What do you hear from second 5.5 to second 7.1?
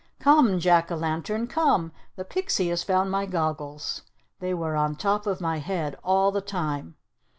head all the time!"